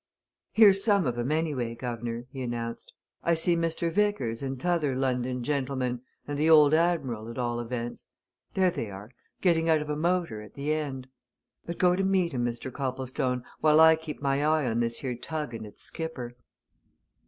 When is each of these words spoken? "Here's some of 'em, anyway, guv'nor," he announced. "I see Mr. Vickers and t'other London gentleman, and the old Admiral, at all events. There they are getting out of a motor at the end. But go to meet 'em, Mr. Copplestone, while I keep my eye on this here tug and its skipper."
"Here's 0.51 0.83
some 0.83 1.05
of 1.05 1.15
'em, 1.19 1.31
anyway, 1.31 1.75
guv'nor," 1.75 2.25
he 2.31 2.41
announced. 2.41 2.91
"I 3.21 3.35
see 3.35 3.55
Mr. 3.55 3.91
Vickers 3.91 4.41
and 4.41 4.59
t'other 4.59 4.95
London 4.95 5.43
gentleman, 5.43 6.01
and 6.27 6.39
the 6.39 6.49
old 6.49 6.73
Admiral, 6.73 7.29
at 7.29 7.37
all 7.37 7.59
events. 7.59 8.05
There 8.55 8.71
they 8.71 8.89
are 8.89 9.11
getting 9.41 9.69
out 9.69 9.79
of 9.79 9.91
a 9.91 9.95
motor 9.95 10.41
at 10.41 10.55
the 10.55 10.73
end. 10.73 11.07
But 11.67 11.77
go 11.77 11.95
to 11.95 12.03
meet 12.03 12.33
'em, 12.33 12.43
Mr. 12.45 12.73
Copplestone, 12.73 13.43
while 13.59 13.79
I 13.79 13.95
keep 13.95 14.23
my 14.23 14.43
eye 14.43 14.65
on 14.65 14.79
this 14.79 15.01
here 15.01 15.13
tug 15.13 15.53
and 15.53 15.67
its 15.67 15.83
skipper." 15.83 16.35